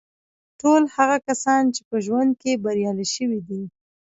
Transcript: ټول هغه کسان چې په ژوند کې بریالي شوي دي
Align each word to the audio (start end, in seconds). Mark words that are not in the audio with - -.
ټول 0.59 0.81
هغه 0.95 1.17
کسان 1.27 1.63
چې 1.75 1.81
په 1.89 1.95
ژوند 2.05 2.31
کې 2.41 2.61
بریالي 2.63 3.07
شوي 3.15 3.39
دي 3.47 3.61